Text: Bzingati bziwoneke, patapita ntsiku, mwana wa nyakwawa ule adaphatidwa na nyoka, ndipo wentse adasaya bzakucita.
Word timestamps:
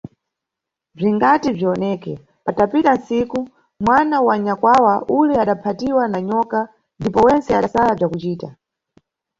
Bzingati 0.95 1.47
bziwoneke, 1.55 2.13
patapita 2.45 2.91
ntsiku, 2.97 3.39
mwana 3.85 4.15
wa 4.27 4.35
nyakwawa 4.45 4.93
ule 5.19 5.33
adaphatidwa 5.43 6.03
na 6.11 6.19
nyoka, 6.27 6.59
ndipo 6.99 7.19
wentse 7.25 7.49
adasaya 7.53 7.93
bzakucita. 7.97 8.47